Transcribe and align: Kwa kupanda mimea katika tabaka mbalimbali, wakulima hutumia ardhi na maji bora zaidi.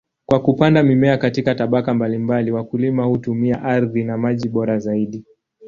Kwa 0.25 0.39
kupanda 0.39 0.83
mimea 0.83 1.17
katika 1.17 1.55
tabaka 1.55 1.93
mbalimbali, 1.93 2.51
wakulima 2.51 3.03
hutumia 3.03 3.63
ardhi 3.63 4.03
na 4.03 4.17
maji 4.17 4.49
bora 4.49 4.79
zaidi. 4.79 5.25